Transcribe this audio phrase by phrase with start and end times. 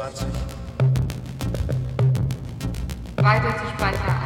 [0.00, 0.26] 25.
[3.16, 4.19] Weiter zu Speicher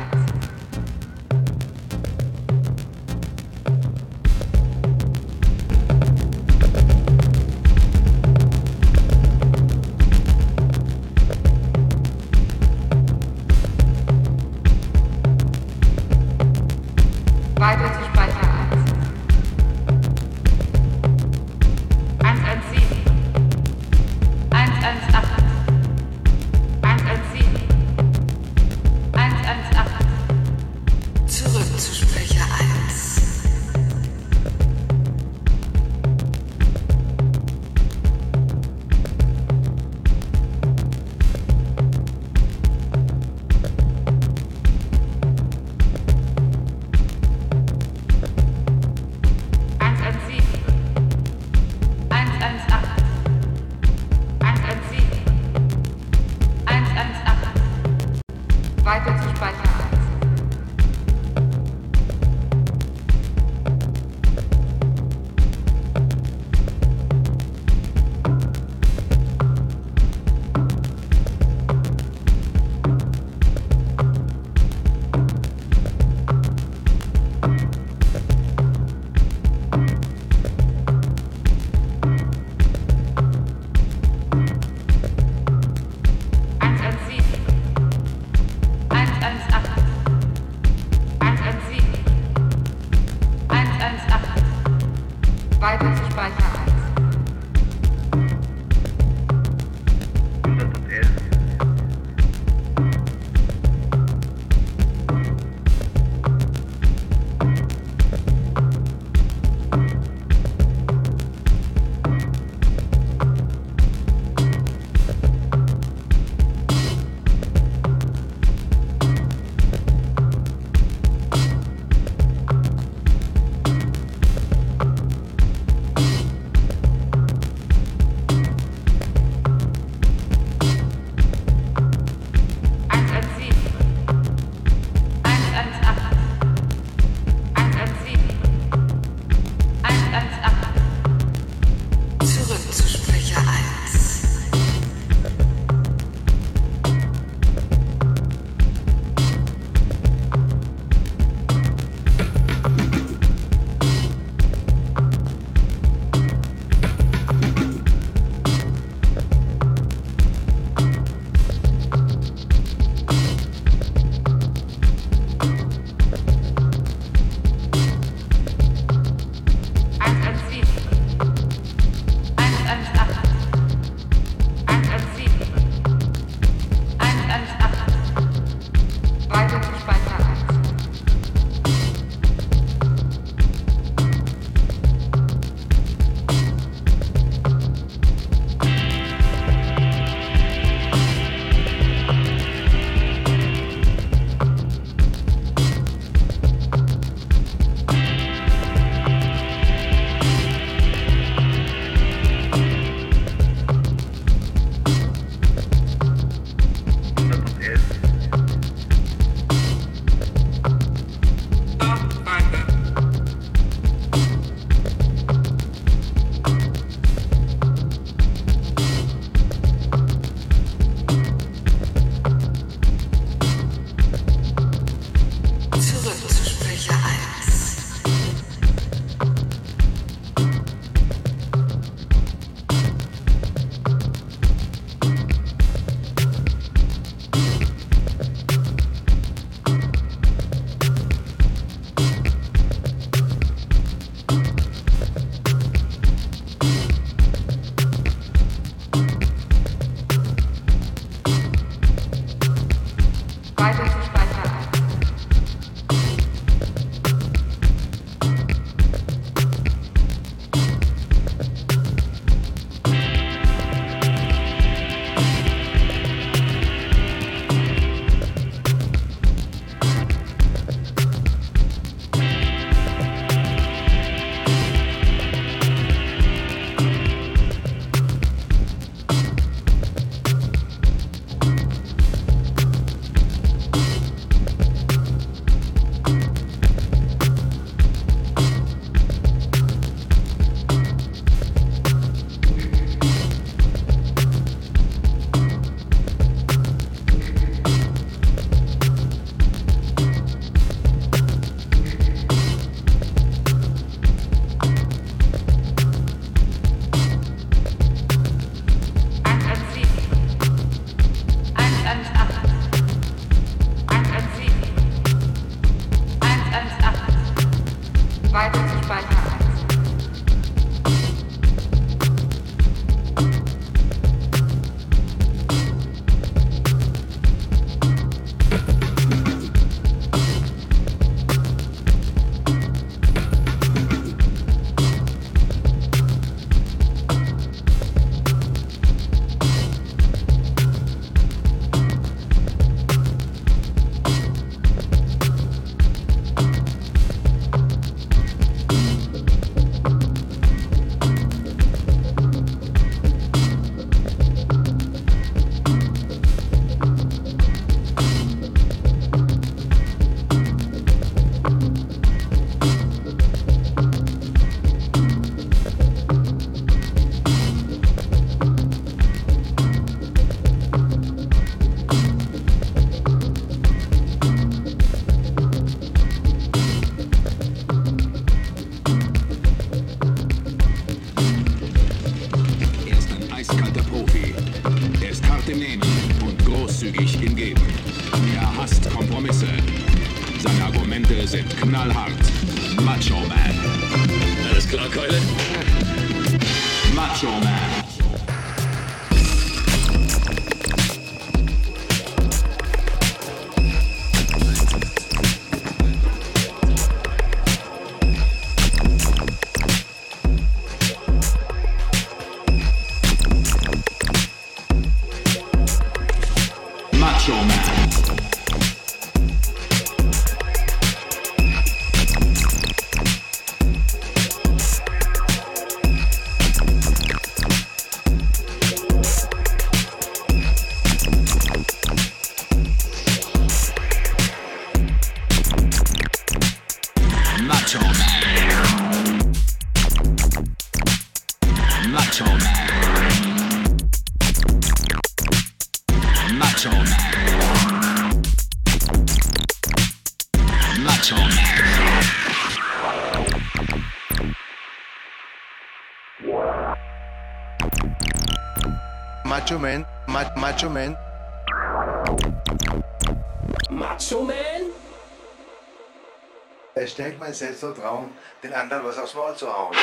[467.24, 468.10] mein Selbstvertrauen,
[468.42, 469.74] den anderen was aufs Maul zu hauen.